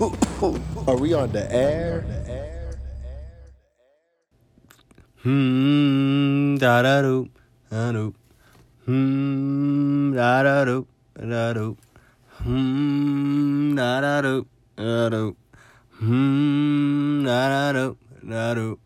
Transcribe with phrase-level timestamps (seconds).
[0.00, 2.00] Are we on the air?
[5.22, 7.28] Hmm, da da do,
[7.70, 8.14] da do.
[8.86, 10.86] Hmm, da da do,
[11.18, 11.76] da do.
[12.38, 15.36] Hmm, da da do, da do.
[15.98, 18.78] Hmm, da da do, da do.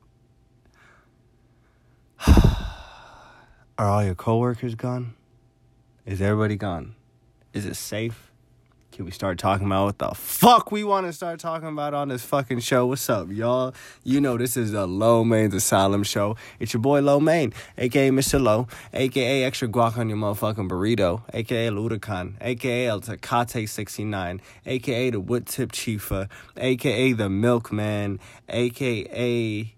[3.79, 5.15] Are all your coworkers gone?
[6.05, 6.97] Is everybody gone?
[7.53, 8.33] Is it safe?
[8.95, 12.11] Can we start talking about what the fuck we want to start talking about on
[12.11, 12.87] this fucking show?
[12.87, 13.75] What's up, y'all?
[14.05, 16.37] You know this is the Low Main's Asylum show.
[16.61, 18.41] It's your boy Low Main, aka Mr.
[18.41, 25.11] Low, aka extra guac on your motherfucking burrito, aka Ludacan, aka El Tecate 69, aka
[25.11, 29.75] the Wood Tip Chiefa, aka the Milkman, aka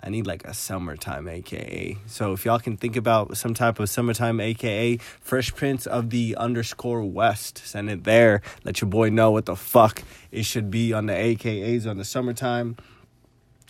[0.00, 1.96] I need like a summertime AKA.
[2.06, 6.36] So if y'all can think about some type of summertime AKA, Fresh Prince of the
[6.36, 8.40] underscore West, send it there.
[8.62, 12.04] Let your boy know what the fuck it should be on the AKAs on the
[12.04, 12.76] summertime.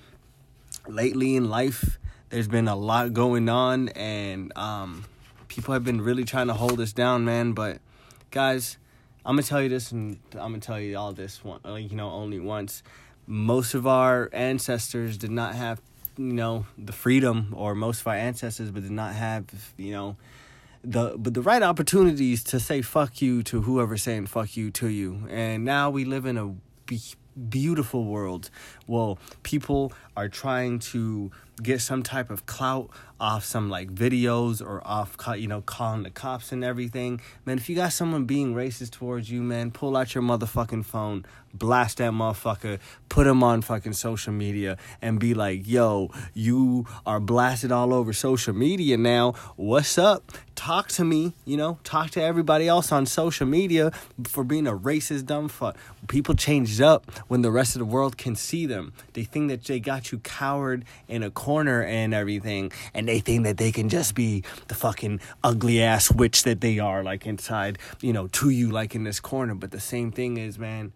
[0.87, 1.97] lately in life,
[2.29, 5.05] there's been a lot going on, and um,
[5.47, 7.53] people have been really trying to hold us down, man.
[7.53, 7.79] But
[8.31, 8.77] guys,
[9.25, 11.95] I'm gonna tell you this, and I'm gonna tell you all this one, like you
[11.95, 12.83] know, only once.
[13.25, 15.79] Most of our ancestors did not have,
[16.17, 19.45] you know, the freedom, or most of our ancestors, but did not have,
[19.77, 20.17] you know
[20.83, 24.87] the but the right opportunities to say fuck you to whoever's saying fuck you to
[24.87, 25.27] you.
[25.29, 26.55] And now we live in a
[26.85, 27.01] be-
[27.49, 28.49] beautiful world.
[28.85, 34.85] Well, people are trying to get some type of clout off some like videos or
[34.85, 37.21] off you know calling the cops and everything.
[37.45, 41.25] Man if you got someone being racist towards you man pull out your motherfucking phone
[41.53, 42.79] blast that motherfucker
[43.09, 48.11] put him on fucking social media and be like yo you are blasted all over
[48.11, 49.33] social media now.
[49.55, 50.31] What's up?
[50.55, 51.79] Talk to me you know?
[51.83, 53.91] Talk to everybody else on social media
[54.27, 55.77] for being a racist dumb fuck.
[56.07, 58.93] People change up when the rest of the world can see them.
[59.13, 63.43] They think that they got you cowered in a corner and everything and they think
[63.43, 67.77] that they can just be the fucking ugly ass witch that they are like inside
[68.01, 69.55] you know to you like in this corner.
[69.55, 70.93] But the same thing is man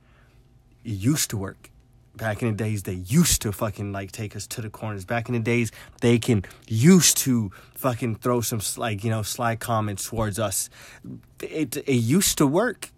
[0.84, 1.70] it used to work.
[2.16, 5.06] Back in the days they used to fucking like take us to the corners.
[5.06, 9.56] Back in the days they can used to fucking throw some like you know sly
[9.56, 10.70] comments towards us.
[11.42, 12.92] It it used to work.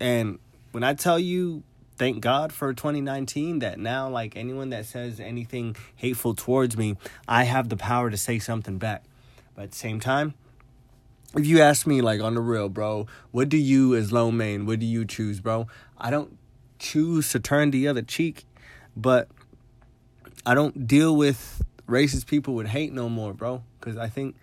[0.00, 0.38] And
[0.72, 1.62] when i tell you
[1.96, 6.96] thank God for 2019 that now, like anyone that says anything hateful towards me,
[7.28, 9.04] I have the power to say something back.
[9.54, 10.34] But at the same time,
[11.36, 14.66] if you ask me, like on the real, bro, what do you as Low Main,
[14.66, 15.66] what do you choose, bro?
[15.98, 16.36] I don't
[16.78, 18.44] choose to turn the other cheek,
[18.96, 19.28] but
[20.46, 23.62] I don't deal with racist people with hate no more, bro.
[23.78, 24.36] Because I think,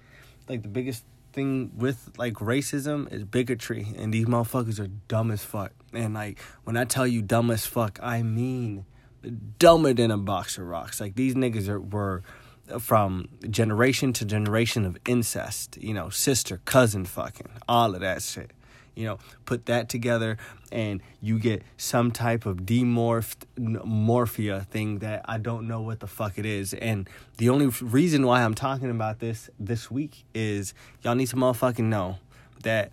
[0.48, 5.44] like, the biggest thing with like racism is bigotry and these motherfuckers are dumb as
[5.44, 5.72] fuck.
[5.94, 8.86] And like when i tell you dumb as fuck i mean
[9.60, 11.00] dumber than a box of rocks.
[11.00, 12.24] Like these niggas are were
[12.80, 18.52] from generation to generation of incest you know sister cousin fucking all of that shit
[18.96, 20.38] you know, put that together
[20.72, 26.08] and you get some type of demorphed morphia thing that I don't know what the
[26.08, 26.74] fuck it is.
[26.74, 31.36] And the only reason why I'm talking about this this week is y'all need to
[31.36, 32.18] motherfucking know
[32.64, 32.92] that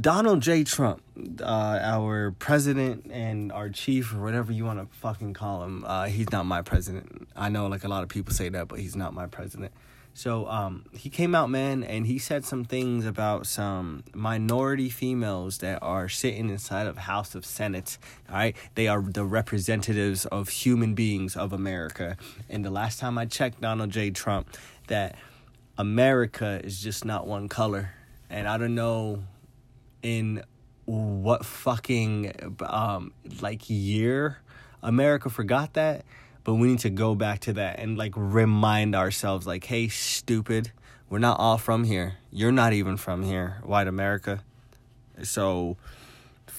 [0.00, 0.64] Donald J.
[0.64, 1.02] Trump,
[1.40, 6.06] uh, our president and our chief, or whatever you want to fucking call him, uh,
[6.06, 7.28] he's not my president.
[7.36, 9.72] I know, like a lot of people say that, but he's not my president.
[10.14, 15.58] So um, he came out, man, and he said some things about some minority females
[15.58, 17.96] that are sitting inside of House of Senate.
[18.28, 22.16] All right, they are the representatives of human beings of America.
[22.48, 24.10] And the last time I checked, Donald J.
[24.10, 24.54] Trump,
[24.88, 25.16] that
[25.78, 27.94] America is just not one color.
[28.28, 29.24] And I don't know
[30.02, 30.42] in
[30.84, 34.38] what fucking um like year
[34.82, 36.04] America forgot that,
[36.44, 40.72] but we need to go back to that and like remind ourselves like, hey, stupid,
[41.08, 42.14] we're not all from here.
[42.30, 44.42] You're not even from here, white America.
[45.22, 45.76] So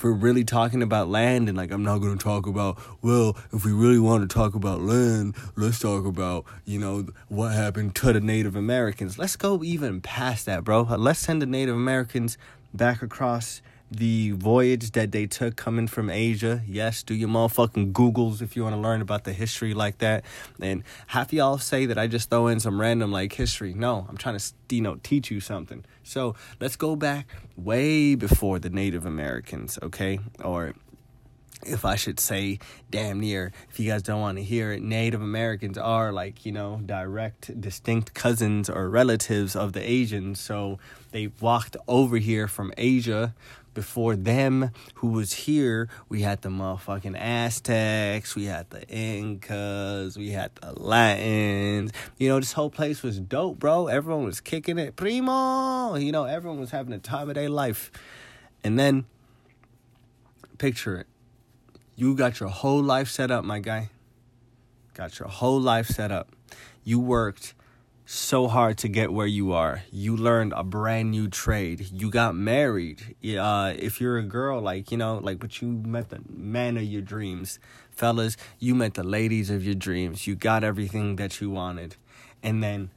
[0.04, 3.64] we're really talking about land and like I'm not going to talk about well if
[3.64, 8.12] we really want to talk about land let's talk about you know what happened to
[8.12, 12.38] the Native Americans let's go even past that bro let's send the Native Americans
[12.74, 16.62] back across the voyage that they took coming from Asia.
[16.68, 20.24] Yes, do your motherfucking Googles if you want to learn about the history like that.
[20.60, 23.74] And half y'all say that I just throw in some random like history.
[23.74, 25.86] No, I'm trying to you know teach you something.
[26.04, 30.20] So let's go back way before the Native Americans, okay?
[30.44, 30.74] Or
[31.66, 32.60] if I should say
[32.90, 36.52] damn near, if you guys don't want to hear it, Native Americans are like, you
[36.52, 40.40] know, direct, distinct cousins or relatives of the Asians.
[40.40, 40.80] So
[41.14, 43.34] they walked over here from Asia.
[43.74, 50.30] Before them, who was here, we had the motherfucking Aztecs, we had the Incas, we
[50.30, 51.92] had the Latins.
[52.20, 53.88] You know, this whole place was dope, bro.
[53.88, 54.96] Everyone was kicking it.
[54.96, 55.96] Primo!
[55.96, 57.90] You know, everyone was having a time of their life.
[58.64, 59.06] And then,
[60.60, 61.08] picture it
[61.96, 63.90] you got your whole life set up, my guy.
[64.94, 66.30] Got your whole life set up.
[66.84, 67.54] You worked
[68.06, 69.84] so hard to get where you are.
[69.92, 71.88] You learned a brand new trade.
[71.92, 73.16] You got married.
[73.26, 76.84] Uh, if you're a girl, like, you know, like, but you met the man of
[76.84, 77.60] your dreams.
[77.92, 80.28] Fellas, you met the ladies of your dreams.
[80.28, 81.96] You got everything that you wanted.
[82.42, 82.90] And then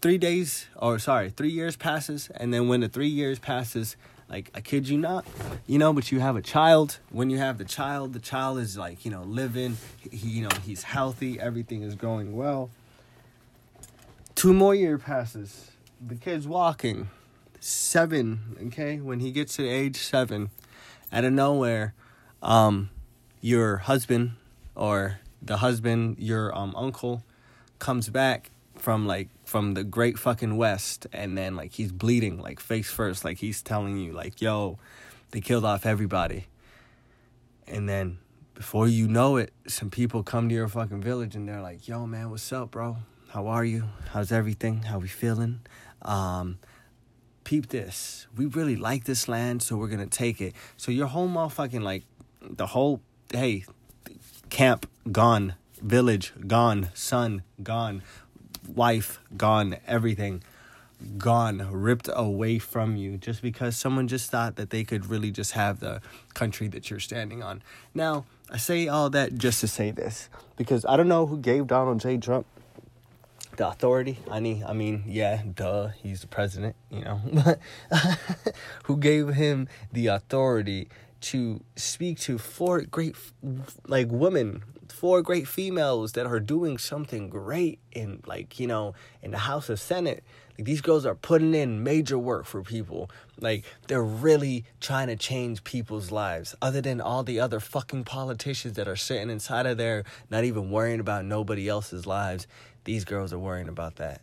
[0.00, 2.30] three days, or sorry, three years passes.
[2.34, 3.96] And then when the three years passes,
[4.30, 5.26] like I kid you not,
[5.66, 6.98] you know, but you have a child.
[7.10, 9.76] When you have the child, the child is like, you know, living,
[10.10, 12.70] he, you know, he's healthy, everything is going well.
[14.34, 15.70] Two more year passes.
[16.04, 17.08] The kid's walking.
[17.60, 19.00] Seven, okay?
[19.00, 20.50] When he gets to age seven,
[21.12, 21.94] out of nowhere,
[22.42, 22.90] um,
[23.40, 24.32] your husband
[24.74, 27.22] or the husband, your um uncle,
[27.78, 32.60] comes back from like from the great fucking west and then like he's bleeding like
[32.60, 34.78] face first like he's telling you like yo
[35.30, 36.46] they killed off everybody
[37.66, 38.18] and then
[38.54, 42.06] before you know it some people come to your fucking village and they're like yo
[42.06, 42.96] man what's up bro
[43.34, 43.82] how are you?
[44.12, 44.82] How's everything?
[44.82, 45.60] How we feeling?
[46.02, 46.58] Um
[47.42, 48.28] peep this.
[48.36, 50.54] We really like this land so we're gonna take it.
[50.76, 52.04] So your whole motherfucking like
[52.40, 53.00] the whole
[53.32, 53.64] hey
[54.50, 55.54] camp gone.
[55.82, 56.90] Village gone.
[56.94, 58.02] Son gone.
[58.72, 60.42] Wife gone, everything
[61.18, 65.52] gone, ripped away from you just because someone just thought that they could really just
[65.52, 66.00] have the
[66.34, 67.62] country that you're standing on.
[67.94, 71.66] Now, I say all that just to say this because I don't know who gave
[71.66, 72.16] Donald J.
[72.16, 72.46] Trump
[73.56, 74.18] the authority.
[74.30, 77.20] I mean, I mean, yeah, duh, he's the president, you know.
[77.44, 77.60] But
[78.84, 80.88] who gave him the authority
[81.22, 83.16] to speak to four great
[83.86, 89.30] like women four great females that are doing something great in like you know in
[89.30, 90.22] the house of senate
[90.58, 95.16] like these girls are putting in major work for people like they're really trying to
[95.16, 99.78] change people's lives other than all the other fucking politicians that are sitting inside of
[99.78, 102.46] there not even worrying about nobody else's lives
[102.84, 104.20] these girls are worrying about that.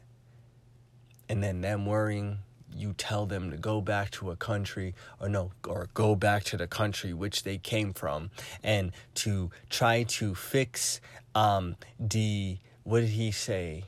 [1.29, 2.39] And then them worrying
[2.75, 6.57] you tell them to go back to a country or no or go back to
[6.57, 8.31] the country which they came from
[8.63, 11.01] and to try to fix
[11.35, 13.85] um the what did he say?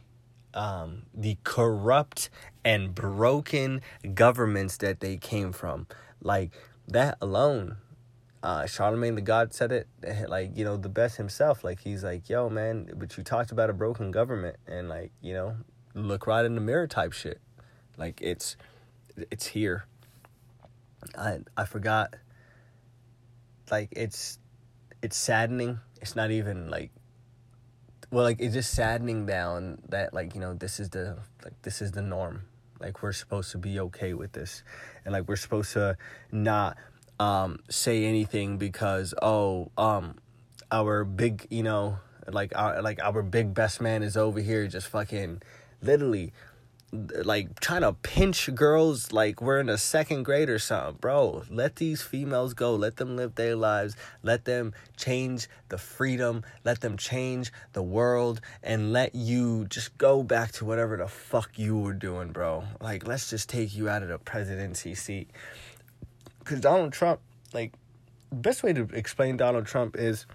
[0.53, 2.29] Um the corrupt
[2.63, 3.81] and broken
[4.13, 5.87] governments that they came from.
[6.21, 6.51] Like
[6.87, 7.77] that alone
[8.43, 9.87] uh, Charlemagne the God said it
[10.27, 13.69] like you know the best himself like he's like yo man but you talked about
[13.69, 15.55] a broken government and like you know
[15.95, 17.39] look right in the mirror type shit
[17.97, 18.57] like it's
[19.31, 19.85] it's here.
[21.17, 22.15] I I forgot.
[23.71, 24.39] Like it's
[25.01, 25.79] it's saddening.
[26.01, 26.91] It's not even like
[28.11, 31.81] well like it's just saddening down that like you know this is the like this
[31.81, 32.43] is the norm
[32.79, 34.63] Like we're supposed to be okay with this,
[35.05, 35.97] and like we're supposed to
[36.31, 36.77] not
[37.19, 40.15] um, say anything because oh um,
[40.71, 44.87] our big you know like our like our big best man is over here just
[44.87, 45.41] fucking
[45.81, 46.33] literally
[47.23, 50.97] like trying to pinch girls like we're in a second grade or something.
[50.99, 52.75] Bro, let these females go.
[52.75, 53.95] Let them live their lives.
[54.21, 56.43] Let them change the freedom.
[56.63, 61.57] Let them change the world and let you just go back to whatever the fuck
[61.57, 62.63] you were doing, bro.
[62.79, 65.31] Like, let's just take you out of the presidency seat.
[66.43, 67.21] Because Donald Trump,
[67.53, 67.73] like,
[68.31, 70.25] best way to explain Donald Trump is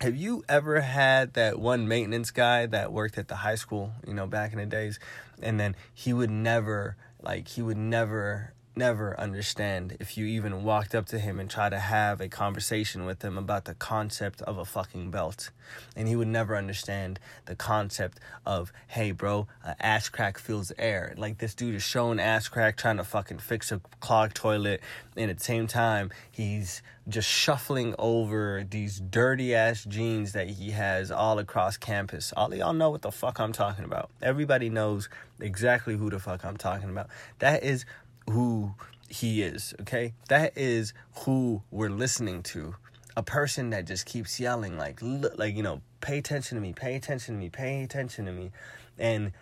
[0.00, 4.14] have you ever had that one maintenance guy that worked at the high school, you
[4.14, 5.00] know, back in the days,
[5.42, 10.94] and then he would never, like, he would never never understand if you even walked
[10.94, 14.56] up to him and tried to have a conversation with him about the concept of
[14.56, 15.50] a fucking belt.
[15.96, 21.14] And he would never understand the concept of, hey, bro, uh, ass crack fills air.
[21.18, 24.80] Like this dude is showing ass crack trying to fucking fix a clogged toilet.
[25.16, 30.70] And at the same time, he's just shuffling over these dirty ass jeans that he
[30.70, 32.32] has all across campus.
[32.36, 34.10] All y'all know what the fuck I'm talking about.
[34.22, 35.08] Everybody knows
[35.40, 37.08] exactly who the fuck I'm talking about.
[37.38, 37.84] That is
[38.30, 38.74] who
[39.08, 40.12] he is, okay?
[40.28, 42.74] That is who we're listening to.
[43.16, 46.94] A person that just keeps yelling like like you know, pay attention to me, pay
[46.94, 48.52] attention to me, pay attention to me.
[48.96, 49.32] And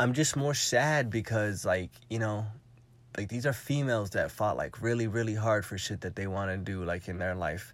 [0.00, 2.46] I'm just more sad because like, you know,
[3.16, 6.50] like these are females that fought like really really hard for shit that they want
[6.50, 7.72] to do like in their life.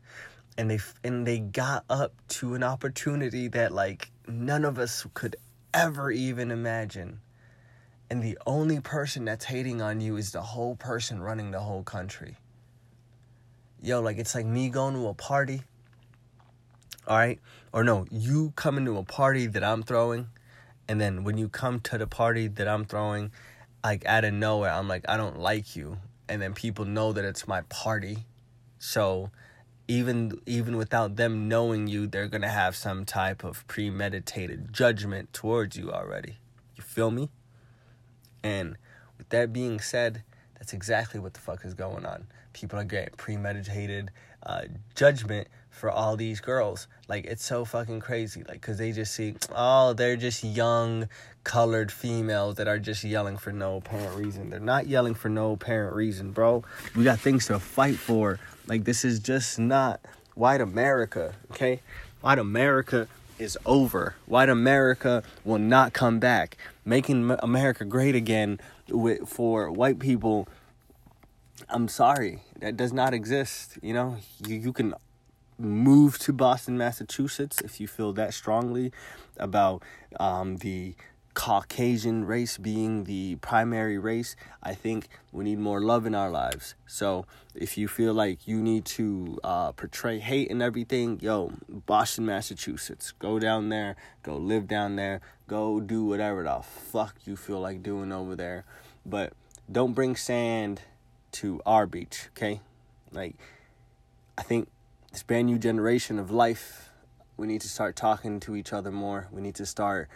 [0.58, 5.36] And they and they got up to an opportunity that like none of us could
[5.72, 7.20] ever even imagine
[8.10, 11.82] and the only person that's hating on you is the whole person running the whole
[11.82, 12.36] country.
[13.82, 15.62] Yo, like it's like me going to a party.
[17.06, 17.40] All right?
[17.72, 20.28] Or no, you coming to a party that I'm throwing,
[20.88, 23.32] and then when you come to the party that I'm throwing,
[23.82, 25.98] like out of nowhere, I'm like, I don't like you.
[26.28, 28.24] And then people know that it's my party.
[28.78, 29.30] So
[29.88, 35.76] even even without them knowing you, they're gonna have some type of premeditated judgment towards
[35.76, 36.38] you already.
[36.76, 37.30] You feel me?
[38.44, 38.76] And
[39.18, 40.22] with that being said,
[40.58, 42.26] that's exactly what the fuck is going on.
[42.52, 44.10] People are getting premeditated
[44.44, 46.86] uh, judgment for all these girls.
[47.08, 48.44] Like, it's so fucking crazy.
[48.46, 51.08] Like, because they just see, oh, they're just young,
[51.42, 54.50] colored females that are just yelling for no apparent reason.
[54.50, 56.62] They're not yelling for no apparent reason, bro.
[56.94, 58.38] We got things to fight for.
[58.66, 60.00] Like, this is just not
[60.34, 61.80] white America, okay?
[62.20, 63.08] White America
[63.38, 64.16] is over.
[64.26, 66.56] White America will not come back.
[66.84, 70.48] Making America great again with, for white people,
[71.68, 73.78] I'm sorry, that does not exist.
[73.82, 74.94] You know, you, you can
[75.58, 78.92] move to Boston, Massachusetts if you feel that strongly
[79.36, 79.82] about
[80.18, 80.94] um, the
[81.34, 86.74] Caucasian race being the primary race, I think we need more love in our lives.
[86.86, 92.24] So if you feel like you need to uh, portray hate and everything, yo, Boston,
[92.26, 97.60] Massachusetts, go down there, go live down there, go do whatever the fuck you feel
[97.60, 98.64] like doing over there.
[99.04, 99.32] But
[99.70, 100.82] don't bring sand
[101.32, 102.60] to our beach, okay?
[103.10, 103.34] Like,
[104.38, 104.68] I think
[105.10, 106.90] this brand new generation of life,
[107.36, 109.28] we need to start talking to each other more.
[109.32, 110.08] We need to start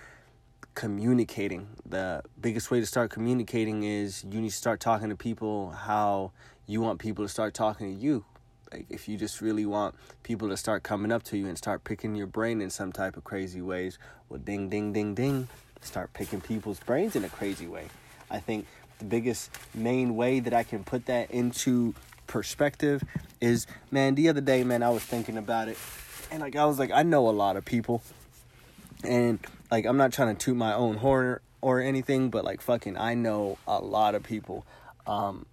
[0.78, 1.66] communicating.
[1.86, 6.30] The biggest way to start communicating is you need to start talking to people how
[6.68, 8.24] you want people to start talking to you.
[8.70, 11.82] Like if you just really want people to start coming up to you and start
[11.82, 15.48] picking your brain in some type of crazy ways, well ding ding ding ding,
[15.80, 17.88] start picking people's brains in a crazy way.
[18.30, 18.64] I think
[19.00, 21.92] the biggest main way that I can put that into
[22.28, 23.02] perspective
[23.40, 25.76] is man, the other day, man, I was thinking about it
[26.30, 28.00] and like I was like I know a lot of people
[29.02, 29.40] and
[29.70, 33.14] like I'm not trying to toot my own horn or anything, but like fucking I
[33.14, 34.66] know a lot of people.
[35.06, 35.46] Um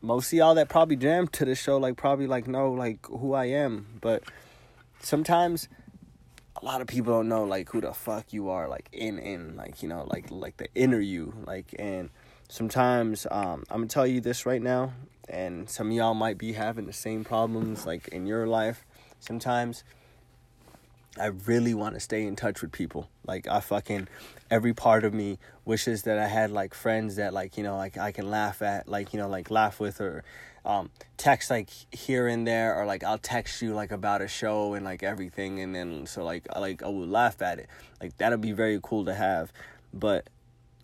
[0.00, 3.34] most of y'all that probably jammed to the show like probably like know like who
[3.34, 4.22] I am, but
[5.00, 5.68] sometimes
[6.60, 9.56] a lot of people don't know like who the fuck you are like in in
[9.56, 12.10] like you know like like the inner you like and
[12.48, 14.92] sometimes um I'm gonna tell you this right now
[15.28, 18.84] and some y'all might be having the same problems like in your life
[19.20, 19.84] sometimes
[21.18, 23.08] I really want to stay in touch with people.
[23.26, 24.08] Like I fucking
[24.50, 27.98] every part of me wishes that I had like friends that like, you know, like
[27.98, 30.24] I can laugh at, like, you know, like laugh with or
[30.64, 34.74] um text like here and there or like I'll text you like about a show
[34.74, 37.68] and like everything and then so like I like I would laugh at it.
[38.00, 39.52] Like that'll be very cool to have.
[39.94, 40.28] But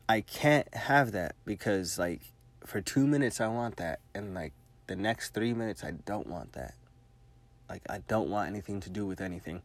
[0.09, 2.21] I can't have that because like
[2.65, 4.53] for 2 minutes I want that and like
[4.87, 6.75] the next 3 minutes I don't want that.
[7.69, 9.63] Like I don't want anything to do with anything.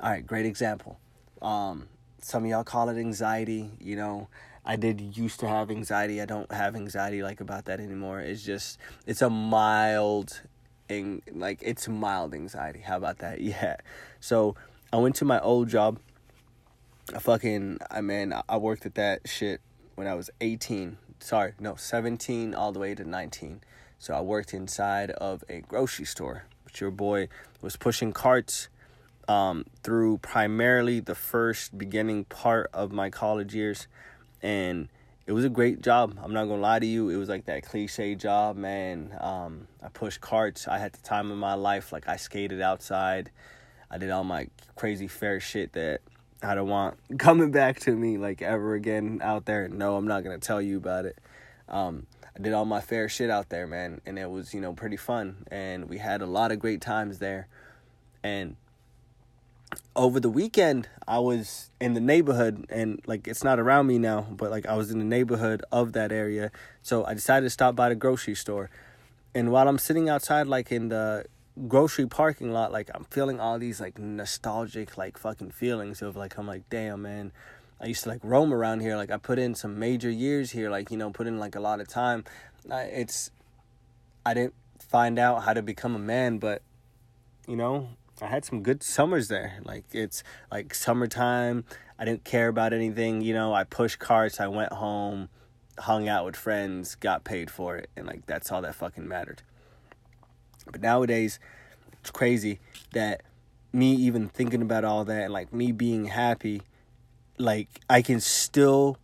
[0.00, 0.98] All right, great example.
[1.40, 1.88] Um,
[2.20, 4.28] some of y'all call it anxiety, you know.
[4.62, 6.20] I did used to have anxiety.
[6.20, 8.20] I don't have anxiety like about that anymore.
[8.20, 10.42] It's just it's a mild
[10.88, 12.80] and like it's mild anxiety.
[12.80, 13.40] How about that?
[13.46, 13.76] Yeah.
[14.20, 14.56] So
[14.92, 15.98] I went to my old job.
[17.14, 19.60] I fucking I mean I worked at that shit
[19.94, 20.98] when I was 18.
[21.20, 23.62] Sorry, no, 17 all the way to 19.
[23.98, 26.44] So I worked inside of a grocery store.
[26.64, 27.28] Which your boy
[27.62, 28.68] was pushing carts
[29.28, 33.88] um, through primarily the first beginning part of my college years,
[34.42, 34.88] and
[35.26, 36.18] it was a great job.
[36.22, 37.08] I'm not gonna lie to you.
[37.08, 39.16] It was like that cliche job, man.
[39.20, 40.68] Um, I pushed carts.
[40.68, 41.92] I had the time of my life.
[41.92, 43.30] Like I skated outside.
[43.90, 46.00] I did all my crazy fair shit that
[46.42, 49.68] I don't want coming back to me like ever again out there.
[49.68, 51.18] No, I'm not gonna tell you about it.
[51.68, 52.06] Um,
[52.36, 54.96] I did all my fair shit out there, man, and it was you know pretty
[54.96, 57.48] fun, and we had a lot of great times there,
[58.22, 58.54] and
[59.96, 64.26] over the weekend I was in the neighborhood and like it's not around me now,
[64.30, 66.52] but like I was in the neighborhood of that area.
[66.82, 68.70] So I decided to stop by the grocery store.
[69.34, 71.24] And while I'm sitting outside like in the
[71.66, 76.36] grocery parking lot, like I'm feeling all these like nostalgic like fucking feelings of like
[76.36, 77.32] I'm like, damn man,
[77.80, 78.96] I used to like roam around here.
[78.96, 81.60] Like I put in some major years here, like, you know, put in like a
[81.60, 82.24] lot of time.
[82.68, 83.30] It's
[84.24, 86.62] I didn't find out how to become a man, but
[87.46, 87.88] you know,
[88.22, 89.58] I had some good summers there.
[89.64, 91.64] Like it's like summertime.
[91.98, 93.20] I didn't care about anything.
[93.20, 94.40] You know, I pushed carts.
[94.40, 95.28] I went home,
[95.78, 99.42] hung out with friends, got paid for it, and like that's all that fucking mattered.
[100.70, 101.38] But nowadays,
[102.00, 102.58] it's crazy
[102.92, 103.22] that
[103.72, 106.62] me even thinking about all that and like me being happy,
[107.38, 108.96] like I can still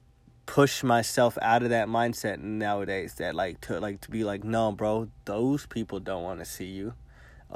[0.47, 3.15] push myself out of that mindset nowadays.
[3.15, 6.65] That like to like to be like, no, bro, those people don't want to see
[6.67, 6.95] you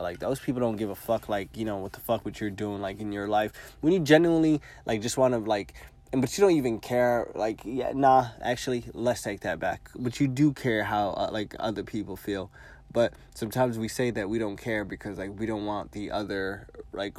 [0.02, 2.50] like those people don't give a fuck like you know what the fuck what you're
[2.50, 3.52] doing like in your life.
[3.80, 5.74] When you genuinely like just want to like
[6.12, 9.90] and but you don't even care like yeah nah actually let's take that back.
[9.96, 12.50] But you do care how uh, like other people feel.
[12.92, 16.68] But sometimes we say that we don't care because like we don't want the other
[16.92, 17.16] like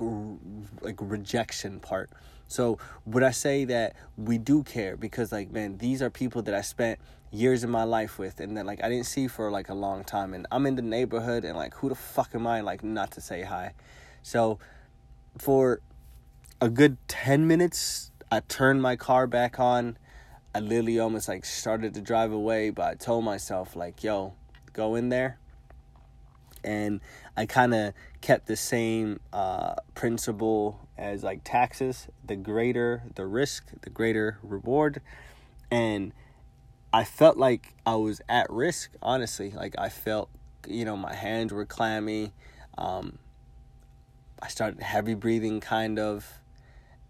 [0.81, 2.09] like rejection part
[2.47, 6.53] so would i say that we do care because like man these are people that
[6.53, 6.99] i spent
[7.31, 10.03] years of my life with and that like I didn't see for like a long
[10.03, 13.11] time and I'm in the neighborhood and like who the fuck am I like not
[13.11, 13.73] to say hi.
[14.23, 14.59] So
[15.37, 15.81] for
[16.61, 19.97] a good 10 minutes I turned my car back on.
[20.53, 24.33] I literally almost like started to drive away, but I told myself like, "Yo,
[24.73, 25.37] go in there."
[26.63, 27.01] And
[27.35, 32.07] I kind of kept the same uh, principle as like taxes.
[32.25, 35.01] The greater the risk, the greater reward.
[35.69, 36.13] And
[36.93, 39.51] I felt like I was at risk, honestly.
[39.51, 40.29] Like I felt,
[40.67, 42.33] you know, my hands were clammy.
[42.77, 43.19] Um,
[44.41, 46.39] I started heavy breathing, kind of,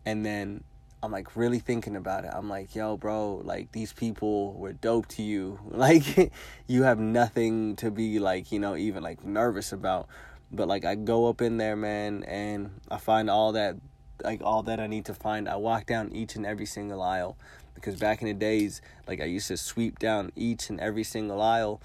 [0.05, 0.63] and then
[1.03, 2.31] I'm like really thinking about it.
[2.33, 5.59] I'm like, yo, bro, like these people were dope to you.
[5.77, 6.31] Like
[6.67, 10.07] you have nothing to be like, you know, even like nervous about.
[10.51, 13.75] But like I go up in there, man, and I find all that
[14.23, 15.47] like all that I need to find.
[15.47, 17.37] I walk down each and every single aisle
[17.75, 21.41] because back in the days, like I used to sweep down each and every single
[21.41, 21.79] aisle,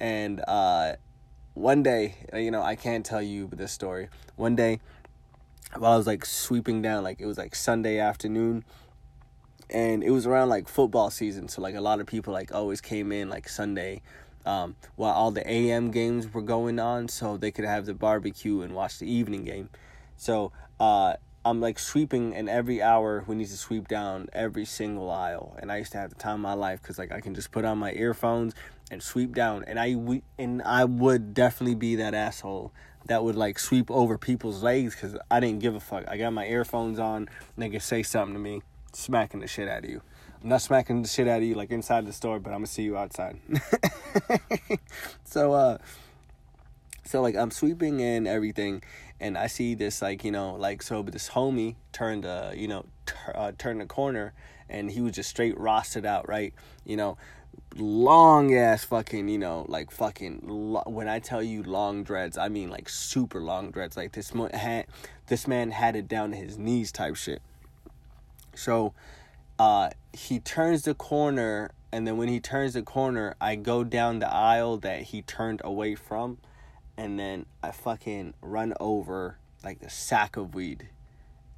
[0.00, 0.94] and uh,
[1.52, 4.08] one day, you know, I can't tell you this story.
[4.36, 4.80] One day,
[5.78, 8.64] while I was like sweeping down, like it was like Sunday afternoon,
[9.70, 12.80] and it was around like football season, so like a lot of people like always
[12.80, 14.02] came in like Sunday.
[14.46, 18.60] Um, while all the AM games were going on, so they could have the barbecue
[18.60, 19.70] and watch the evening game.
[20.18, 21.14] So uh,
[21.46, 25.56] I'm like sweeping, and every hour we need to sweep down every single aisle.
[25.58, 27.52] And I used to have the time of my life because like I can just
[27.52, 28.54] put on my earphones
[28.90, 29.64] and sweep down.
[29.66, 32.72] And I we, and I would definitely be that asshole
[33.06, 36.04] that would like sweep over people's legs because I didn't give a fuck.
[36.08, 38.62] I got my earphones on, nigga say something to me,
[38.92, 40.02] smacking the shit out of you.
[40.42, 42.66] I'm not smacking the shit out of you like inside the store, but I'm gonna
[42.66, 43.38] see you outside.
[45.24, 45.78] so uh
[47.04, 48.82] so like I'm sweeping in everything
[49.20, 52.68] and I see this like you know like so but this homie turned uh you
[52.68, 54.32] know t- uh, turned the corner
[54.68, 56.52] and he was just straight rostered out right?
[56.84, 57.16] You know
[57.76, 62.48] long ass fucking you know like fucking lo- when I tell you long dreads I
[62.48, 63.96] mean like super long dreads.
[63.96, 64.86] Like this had
[65.28, 67.42] this man had it down to his knees type shit.
[68.54, 68.94] So
[69.58, 74.18] uh he turns the corner and then when he turns the corner I go down
[74.18, 76.38] the aisle that he turned away from
[76.96, 80.88] and then I fucking run over like the sack of weed.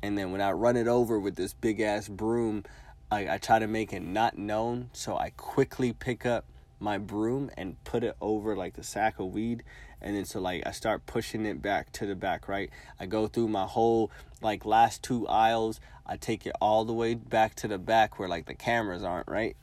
[0.03, 2.65] And then when I run it over with this big ass broom,
[3.11, 4.91] I, I try to make it not known.
[4.93, 6.45] So I quickly pick up
[6.79, 9.65] my broom and put it over like the sack of weed
[10.01, 12.71] and then so like I start pushing it back to the back, right?
[13.01, 14.11] I go through my whole
[14.43, 15.81] like last two aisles.
[16.07, 19.29] I take it all the way back to the back where like the cameras aren't,
[19.29, 19.57] right?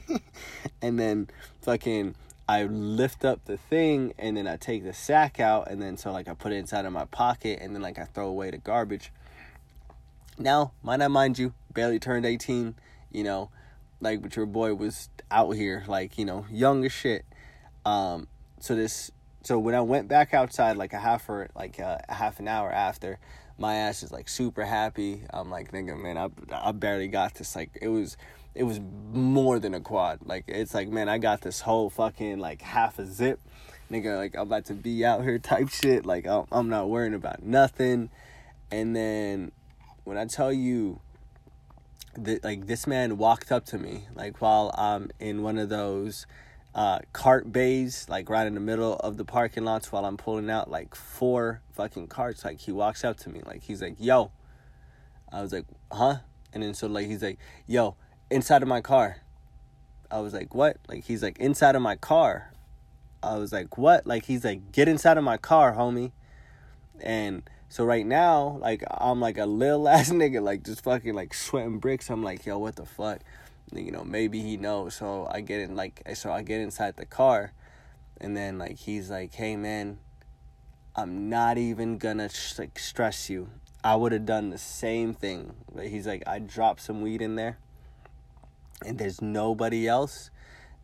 [0.82, 1.28] and then
[1.60, 2.14] fucking
[2.48, 6.12] I lift up the thing and then I take the sack out and then so
[6.12, 8.58] like I put it inside of my pocket and then like I throw away the
[8.58, 9.12] garbage.
[10.38, 12.76] Now, might I mind you, barely turned 18,
[13.10, 13.50] you know,
[14.00, 17.24] like but your boy was out here like, you know, young as shit.
[17.84, 18.28] Um
[18.60, 19.10] so this
[19.42, 22.46] so when I went back outside like a half or like a, a half an
[22.46, 23.18] hour after,
[23.58, 25.22] my ass is like super happy.
[25.30, 27.56] I'm like thinking, man, I I barely got this.
[27.56, 28.16] Like it was
[28.56, 28.80] it was
[29.12, 30.20] more than a quad.
[30.24, 33.38] Like it's like, man, I got this whole fucking like half a zip,
[33.90, 34.16] nigga.
[34.16, 36.06] Like I'm about to be out here type shit.
[36.06, 38.10] Like I'm not worrying about nothing.
[38.70, 39.52] And then
[40.04, 41.00] when I tell you
[42.14, 46.26] that, like this man walked up to me, like while I'm in one of those
[46.74, 50.50] uh, cart bays, like right in the middle of the parking lots while I'm pulling
[50.50, 52.44] out like four fucking carts.
[52.44, 54.32] Like he walks up to me, like he's like, "Yo,"
[55.30, 56.20] I was like, "Huh?"
[56.54, 57.96] And then so like he's like, "Yo."
[58.30, 59.18] Inside of my car.
[60.10, 60.78] I was like, what?
[60.88, 62.52] Like, he's like, inside of my car.
[63.22, 64.06] I was like, what?
[64.06, 66.12] Like, he's like, get inside of my car, homie.
[67.00, 71.34] And so right now, like, I'm like a little ass nigga, like, just fucking, like,
[71.34, 72.10] sweating bricks.
[72.10, 73.20] I'm like, yo, what the fuck?
[73.72, 74.94] You know, maybe he knows.
[74.94, 77.52] So I get in, like, so I get inside the car.
[78.20, 79.98] And then, like, he's like, hey, man,
[80.94, 83.48] I'm not even gonna, like, stress you.
[83.82, 85.54] I would have done the same thing.
[85.74, 87.58] But he's like, I dropped some weed in there
[88.84, 90.30] and there's nobody else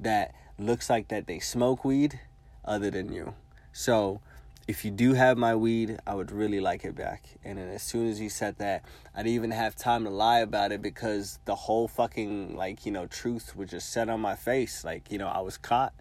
[0.00, 2.20] that looks like that they smoke weed
[2.64, 3.34] other than you.
[3.72, 4.20] So
[4.68, 7.24] if you do have my weed, I would really like it back.
[7.44, 10.40] And then as soon as he said that, I didn't even have time to lie
[10.40, 14.36] about it because the whole fucking like, you know, truth was just set on my
[14.36, 14.84] face.
[14.84, 15.92] Like, you know, I was caught.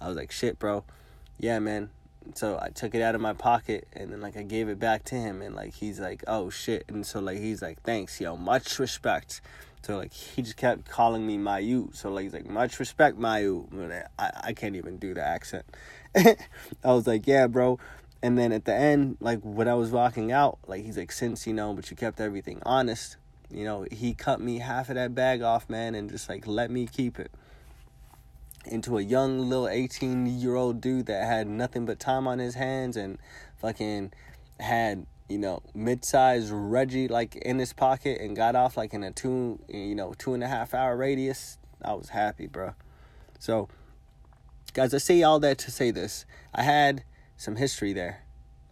[0.00, 0.84] I was like, shit, bro.
[1.38, 1.90] Yeah, man.
[2.34, 5.04] So I took it out of my pocket and then like I gave it back
[5.04, 6.84] to him and like he's like, oh shit.
[6.88, 9.40] And so like he's like, thanks, yo, much respect.
[9.82, 11.94] So like he just kept calling me Mayu.
[11.94, 13.66] So like he's like much respect Mayu.
[14.18, 15.64] I I can't even do the accent.
[16.16, 16.36] I
[16.84, 17.78] was like yeah, bro.
[18.22, 21.46] And then at the end, like when I was walking out, like he's like since
[21.46, 23.16] you know, but you kept everything honest.
[23.50, 26.70] You know, he cut me half of that bag off, man, and just like let
[26.70, 27.30] me keep it.
[28.66, 32.54] Into a young little 18 year old dude that had nothing but time on his
[32.54, 33.18] hands and
[33.56, 34.12] fucking
[34.60, 39.12] had you know, mid-sized Reggie like in his pocket and got off like in a
[39.12, 41.56] two, you know, two and a half hour radius.
[41.82, 42.74] I was happy, bro.
[43.38, 43.68] So,
[44.74, 46.26] guys, I say all that to say this.
[46.52, 47.04] I had
[47.36, 48.24] some history there.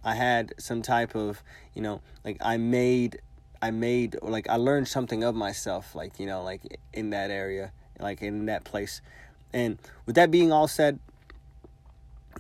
[0.05, 1.43] I had some type of,
[1.75, 3.21] you know, like I made,
[3.63, 7.73] I made, like I learned something of myself, like you know, like in that area,
[8.01, 9.01] like in that place.
[9.53, 10.99] And with that being all said,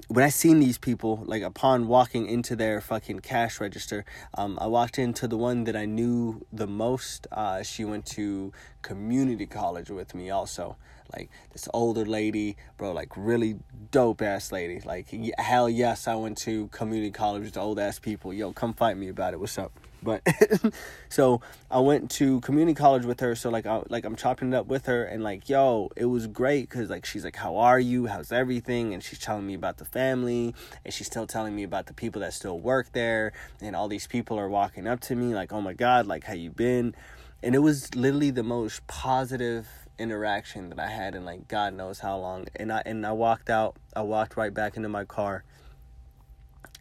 [0.08, 4.66] when I seen these people, like upon walking into their fucking cash register, um, I
[4.66, 7.26] walked into the one that I knew the most.
[7.32, 10.76] Uh, she went to community college with me also.
[11.12, 13.58] Like this older lady, bro, like really
[13.90, 14.80] dope ass lady.
[14.80, 18.32] Like hell yes, I went to community college with old ass people.
[18.32, 19.40] Yo, come fight me about it.
[19.40, 19.72] What's up?
[20.02, 20.26] But
[21.08, 23.34] so I went to community college with her.
[23.34, 26.26] So like I like I'm chopping it up with her and like yo, it was
[26.26, 28.06] great because like she's like, how are you?
[28.06, 28.94] How's everything?
[28.94, 32.20] And she's telling me about the family and she's still telling me about the people
[32.20, 33.32] that still work there.
[33.60, 36.34] And all these people are walking up to me like, oh my god, like how
[36.34, 36.94] you been?
[37.42, 42.00] And it was literally the most positive interaction that I had in like God knows
[42.00, 42.46] how long.
[42.56, 43.76] And I and I walked out.
[43.94, 45.44] I walked right back into my car.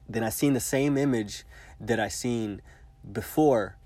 [0.09, 1.43] Then I seen the same image
[1.79, 2.61] that I seen
[3.11, 3.77] before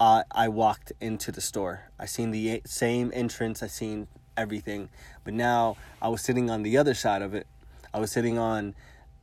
[0.00, 1.90] uh, I walked into the store.
[1.98, 4.88] I seen the same entrance, I seen everything,
[5.24, 7.46] but now I was sitting on the other side of it.
[7.94, 8.74] I was sitting on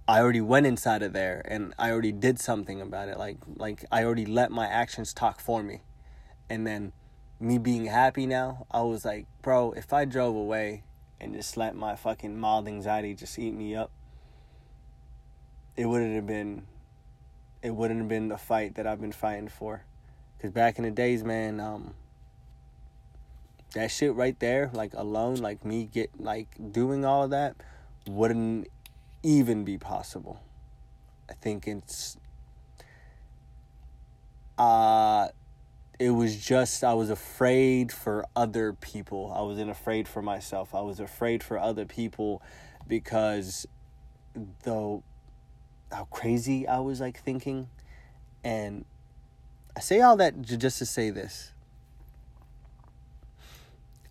[0.08, 3.20] I already went inside of there and I already did something about it.
[3.20, 5.82] Like like I already let my actions talk for me.
[6.50, 6.94] And then
[7.40, 10.84] me being happy now, I was like, bro, if I drove away
[11.22, 13.92] and just let my fucking mild anxiety just eat me up,
[15.78, 16.66] it wouldn't have been
[17.62, 19.84] it wouldn't have been the fight that I've been fighting for.
[20.42, 21.94] Cause back in the days, man, um,
[23.74, 27.56] that shit right there, like alone, like me get like doing all of that,
[28.08, 28.68] wouldn't
[29.22, 30.42] even be possible.
[31.30, 32.18] I think it's
[34.58, 35.28] uh
[36.00, 39.34] it was just I was afraid for other people.
[39.36, 40.74] I wasn't afraid for myself.
[40.74, 42.42] I was afraid for other people
[42.88, 43.68] because
[44.64, 45.04] though
[45.92, 47.68] how crazy I was like thinking.
[48.44, 48.86] And
[49.76, 51.52] I say all that just to say this.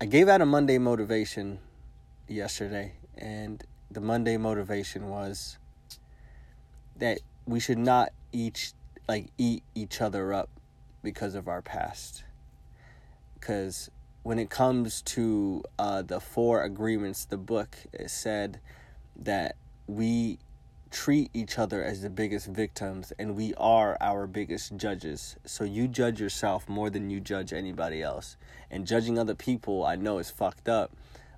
[0.00, 1.58] I gave out a Monday motivation
[2.28, 5.58] yesterday, and the Monday motivation was
[6.96, 8.72] that we should not each
[9.08, 10.50] like eat each other up
[11.02, 12.24] because of our past.
[13.34, 13.90] Because
[14.22, 18.60] when it comes to uh, the four agreements, the book it said
[19.16, 20.38] that we
[20.90, 25.36] treat each other as the biggest victims and we are our biggest judges.
[25.44, 28.36] So you judge yourself more than you judge anybody else.
[28.70, 30.92] And judging other people, I know is fucked up,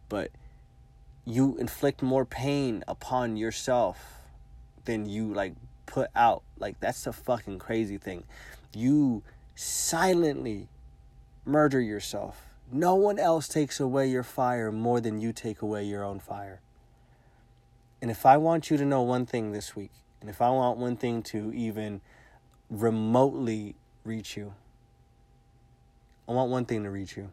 [0.09, 0.31] but
[1.25, 4.21] you inflict more pain upon yourself
[4.85, 5.55] than you like
[5.87, 6.43] put out.
[6.59, 8.25] Like that's the fucking crazy thing.
[8.75, 9.23] You
[9.55, 10.69] silently
[11.45, 12.47] murder yourself.
[12.73, 16.61] No one else takes away your fire more than you take away your own fire.
[18.03, 20.79] And if I want you to know one thing this week, and if I want
[20.79, 22.01] one thing to even
[22.71, 24.55] remotely reach you,
[26.29, 27.31] I want one thing to reach you.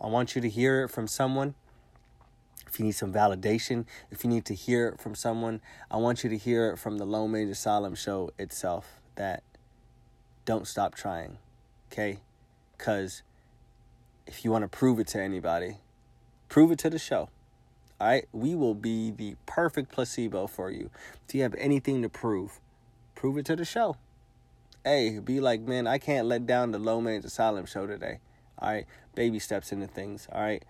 [0.00, 1.54] I want you to hear it from someone.
[2.66, 6.24] If you need some validation, if you need to hear it from someone, I want
[6.24, 9.42] you to hear it from the Low Major Asylum show itself that
[10.44, 11.38] don't stop trying.
[11.90, 12.18] Okay?
[12.76, 13.22] Because
[14.26, 15.78] if you want to prove it to anybody,
[16.48, 17.28] prove it to the show.
[18.04, 18.28] Right?
[18.32, 20.90] We will be the perfect placebo for you.
[21.26, 22.60] If you have anything to prove,
[23.14, 23.96] prove it to the show.
[24.84, 28.18] Hey, be like, man, I can't let down the Low Mange Asylum show today.
[28.58, 28.86] All right?
[29.14, 30.28] Baby steps into things.
[30.30, 30.62] All right?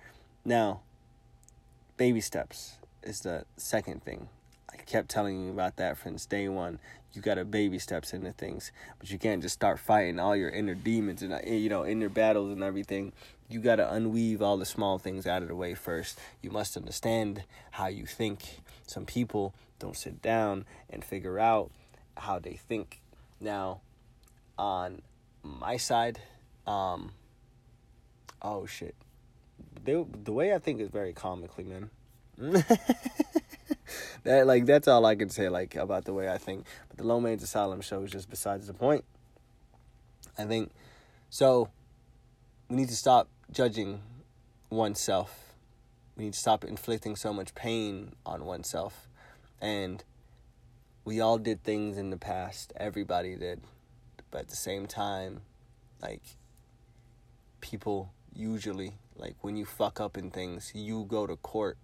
[0.44, 0.82] Now,
[1.96, 4.28] baby steps is the second thing.
[4.72, 6.78] I kept telling you about that since day one.
[7.14, 10.50] You got to baby steps into things, but you can't just start fighting all your
[10.50, 13.12] inner demons and uh, you know inner battles and everything.
[13.48, 16.18] You got to unweave all the small things out of the way first.
[16.42, 18.60] You must understand how you think.
[18.86, 21.70] Some people don't sit down and figure out
[22.16, 23.00] how they think.
[23.40, 23.80] Now,
[24.58, 25.02] on
[25.42, 26.20] my side,
[26.66, 27.12] um,
[28.40, 28.94] oh shit,
[29.84, 31.90] they, the way I think is very comically, man.
[34.24, 36.66] that like that's all I can say like about the way I think.
[36.88, 39.04] But the Low Mange Asylum show is just besides the point.
[40.38, 40.72] I think
[41.30, 41.68] so.
[42.74, 44.02] We need to stop judging
[44.68, 45.54] oneself.
[46.16, 49.06] We need to stop inflicting so much pain on oneself.
[49.60, 50.02] And
[51.04, 52.72] we all did things in the past.
[52.74, 53.60] Everybody did.
[54.32, 55.42] But at the same time,
[56.02, 56.22] like
[57.60, 61.78] people usually like when you fuck up in things, you go to court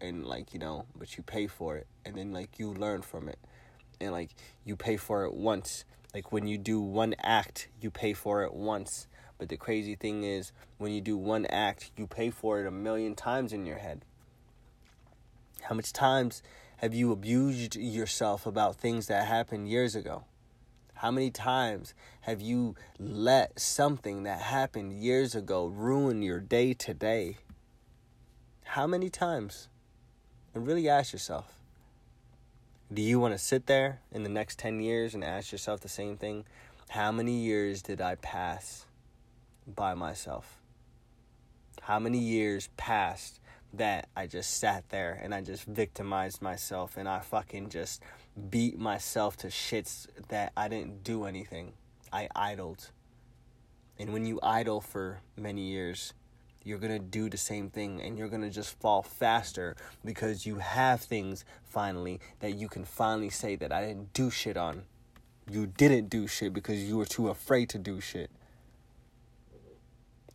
[0.00, 3.28] and like, you know, but you pay for it and then like you learn from
[3.28, 3.38] it.
[4.00, 4.30] And like
[4.64, 5.84] you pay for it once.
[6.12, 9.06] Like when you do one act, you pay for it once.
[9.42, 12.70] But the crazy thing is when you do one act, you pay for it a
[12.70, 14.04] million times in your head.
[15.62, 16.44] How much times
[16.76, 20.22] have you abused yourself about things that happened years ago?
[20.94, 27.38] How many times have you let something that happened years ago ruin your day today?
[28.62, 29.66] How many times?
[30.54, 31.52] And really ask yourself
[32.94, 35.88] do you want to sit there in the next 10 years and ask yourself the
[35.88, 36.44] same thing?
[36.90, 38.86] How many years did I pass
[39.66, 40.58] by myself?
[41.82, 43.40] How many years passed
[43.74, 48.02] that I just sat there and I just victimized myself and I fucking just
[48.50, 51.72] beat myself to shits that I didn't do anything.
[52.12, 52.90] I idled.
[53.98, 56.12] And when you idle for many years,
[56.64, 60.46] you're going to do the same thing and you're going to just fall faster because
[60.46, 64.82] you have things finally that you can finally say that I didn't do shit on.
[65.50, 68.30] You didn't do shit because you were too afraid to do shit.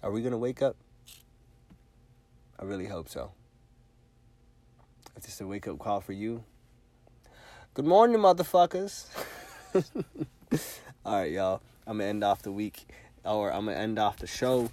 [0.03, 0.75] Are we going to wake up?
[2.59, 3.31] I really hope so.
[5.15, 6.43] If this is a wake up call for you,
[7.73, 9.07] good morning, motherfuckers.
[11.05, 11.61] All right, y'all.
[11.87, 12.85] I'm going to end off the week,
[13.25, 14.69] or I'm going to end off the show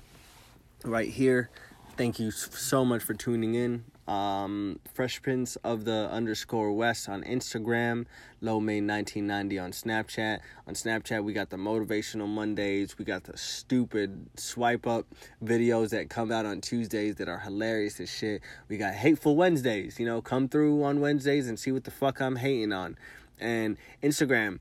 [0.85, 1.49] right here.
[1.97, 3.85] Thank you so much for tuning in.
[4.07, 8.05] Um, Fresh Prince of the underscore West on Instagram,
[8.40, 10.40] Low Mange 1990 on Snapchat.
[10.67, 12.99] On Snapchat, we got the motivational Mondays.
[12.99, 15.07] We got the stupid swipe up
[15.43, 18.43] videos that come out on Tuesdays that are hilarious as shit.
[18.69, 19.99] We got hateful Wednesdays.
[19.99, 22.99] You know, come through on Wednesdays and see what the fuck I'm hating on.
[23.40, 24.59] And Instagram,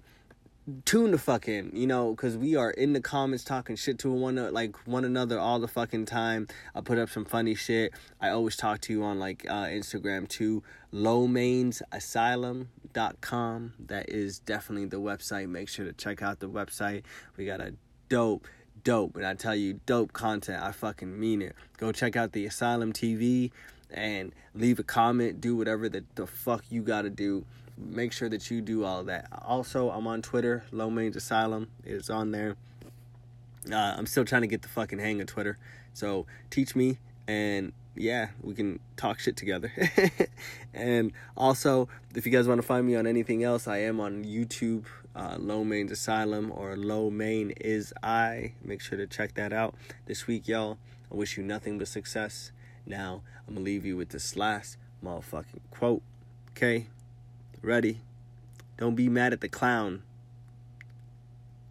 [0.85, 4.11] tune the fuck in, you know, because we are in the comments talking shit to
[4.11, 6.47] one like one another all the fucking time.
[6.73, 7.93] I put up some funny shit.
[8.21, 10.63] I always talk to you on like uh, Instagram too.
[10.93, 13.73] Lowmangesasylum.com.
[13.87, 15.49] That is definitely the website.
[15.49, 17.03] Make sure to check out the website.
[17.35, 17.73] We got a
[18.09, 18.47] dope,
[18.83, 20.63] dope, and I tell you, dope content.
[20.63, 21.55] I fucking mean it.
[21.77, 23.51] Go check out the Asylum TV
[23.91, 25.41] and leave a comment.
[25.41, 27.43] Do whatever the, the fuck you gotta do
[27.77, 29.27] make sure that you do all that.
[29.41, 32.55] Also, I'm on Twitter, Low Mange Asylum is on there.
[33.71, 35.57] Uh, I'm still trying to get the fucking hang of Twitter,
[35.93, 39.71] so teach me and yeah, we can talk shit together.
[40.73, 44.25] and also, if you guys want to find me on anything else, I am on
[44.25, 48.53] YouTube, uh, Low Main's Asylum or Low Main is I.
[48.63, 50.77] Make sure to check that out this week, y'all.
[51.11, 52.51] I wish you nothing but success.
[52.85, 56.01] Now, I'm gonna leave you with this last motherfucking quote.
[56.51, 56.87] Okay?
[57.63, 58.01] Ready?
[58.77, 60.03] Don't be mad at the clown.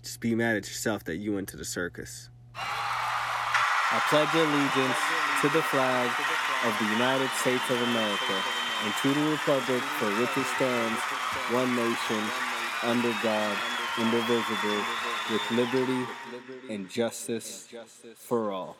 [0.02, 2.30] Just be mad at yourself that you went to the circus.
[2.56, 4.96] I pledge allegiance
[5.42, 6.08] to the flag
[6.64, 8.40] of the United States of America
[8.84, 10.98] and to the republic for which it stands,
[11.52, 12.24] one nation,
[12.84, 13.54] under God,
[13.98, 14.82] indivisible,
[15.30, 16.06] with liberty
[16.70, 17.68] and justice
[18.16, 18.78] for all.